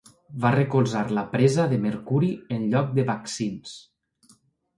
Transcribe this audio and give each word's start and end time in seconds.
Va 0.43 0.51
recolzar 0.53 1.03
la 1.17 1.23
presa 1.33 1.67
de 1.73 1.77
mercuri 1.83 2.31
en 2.57 2.65
lloc 2.73 2.91
de 2.97 3.07
vaccins. 3.11 3.77